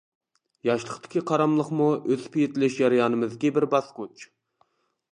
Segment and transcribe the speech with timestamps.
[0.69, 4.29] ياشلىقتىكى قاراملىقمۇ ئۆسۈپ يېتىلىش جەريانىمىزدىكى بىر باسقۇچ.